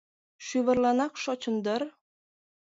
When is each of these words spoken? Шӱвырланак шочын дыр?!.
Шӱвырланак 0.45 1.13
шочын 1.23 1.55
дыр?!. 1.65 1.81